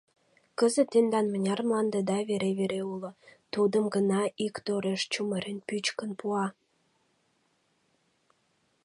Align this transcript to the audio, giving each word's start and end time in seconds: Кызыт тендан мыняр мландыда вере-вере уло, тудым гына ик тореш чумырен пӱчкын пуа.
Кызыт 0.59 0.87
тендан 0.93 1.25
мыняр 1.33 1.61
мландыда 1.67 2.17
вере-вере 2.29 2.81
уло, 2.93 3.11
тудым 3.53 3.85
гына 3.95 4.21
ик 4.45 4.55
тореш 4.65 5.01
чумырен 5.11 5.57
пӱчкын 5.67 6.11
пуа. 6.19 6.45